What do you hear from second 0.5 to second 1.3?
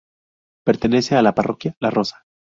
Pertenece a